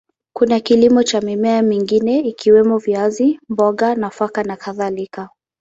[0.35, 5.29] Kuna kilimo cha mimea mingine ikiwemo viazi, mboga, nafaka na kadhalika.